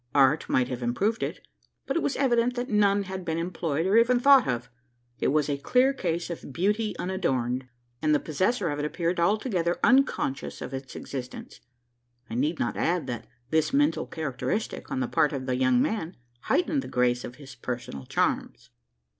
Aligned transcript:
Art 0.15 0.49
might 0.49 0.67
have 0.69 0.81
improved 0.81 1.21
it; 1.21 1.41
but 1.85 1.95
it 1.95 2.01
was 2.01 2.15
evident 2.15 2.55
that 2.55 2.69
none 2.69 3.03
had 3.03 3.23
been 3.23 3.37
employed, 3.37 3.85
or 3.85 3.97
even 3.97 4.19
thought 4.19 4.47
of. 4.47 4.67
It 5.19 5.27
was 5.27 5.47
a 5.47 5.59
clear 5.59 5.93
case 5.93 6.31
of 6.31 6.51
"beauty 6.51 6.97
unadorned;" 6.97 7.67
and 8.01 8.15
the 8.15 8.19
possessor 8.19 8.69
of 8.71 8.79
it 8.79 8.85
appeared 8.85 9.19
altogether 9.19 9.77
unconscious 9.83 10.59
of 10.59 10.73
its 10.73 10.95
existence. 10.95 11.59
I 12.31 12.33
need 12.33 12.57
not 12.59 12.77
add 12.77 13.05
that 13.05 13.27
this 13.51 13.73
mental 13.73 14.07
characteristic, 14.07 14.89
on 14.89 15.01
the 15.01 15.07
part 15.07 15.33
of 15.33 15.45
the 15.45 15.55
young 15.55 15.79
man, 15.79 16.17
heightened 16.45 16.81
the 16.81 16.87
grace 16.87 17.23
of 17.23 17.35
his 17.35 17.53
personal 17.53 18.07
charms. 18.07 18.71